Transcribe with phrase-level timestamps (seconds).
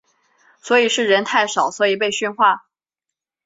[0.63, 2.65] 所以是人太少所以被训话？